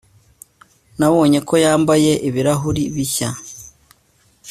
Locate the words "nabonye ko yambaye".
0.99-2.11